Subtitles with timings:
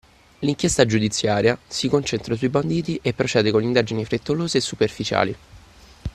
[0.39, 5.35] L'inchiesta giudiziaria si concentra sui banditi e procede con indagini frettolose e superficiali